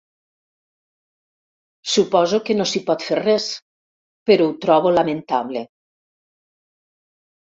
[1.95, 3.45] Suposo que no s'hi pot fer res,
[4.31, 5.63] però ho trobo lamentable.